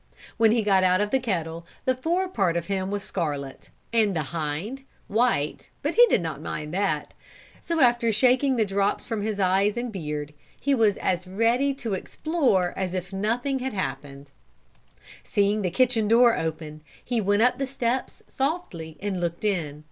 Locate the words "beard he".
9.91-10.73